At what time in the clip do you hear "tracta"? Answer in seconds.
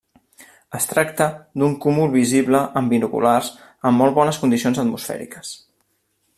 0.91-1.27